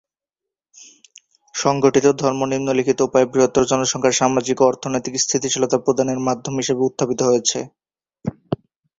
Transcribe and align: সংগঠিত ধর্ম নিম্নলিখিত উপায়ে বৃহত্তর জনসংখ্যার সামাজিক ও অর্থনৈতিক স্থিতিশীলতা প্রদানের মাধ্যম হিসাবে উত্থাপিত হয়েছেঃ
সংগঠিত 1.55 2.05
ধর্ম 2.21 2.41
নিম্নলিখিত 2.51 2.99
উপায়ে 3.01 3.29
বৃহত্তর 3.31 3.63
জনসংখ্যার 3.71 4.19
সামাজিক 4.19 4.57
ও 4.59 4.67
অর্থনৈতিক 4.69 5.13
স্থিতিশীলতা 5.17 5.77
প্রদানের 5.79 6.19
মাধ্যম 6.27 6.53
হিসাবে 6.61 6.81
উত্থাপিত 6.83 7.19
হয়েছেঃ 7.23 7.65